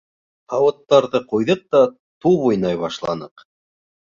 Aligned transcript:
Һауыттарҙы 0.53 1.21
ҡуйҙыҡ 1.33 1.61
та 1.75 1.83
туп 1.91 2.47
уйнай 2.49 2.81
башланыҡ. 2.87 3.47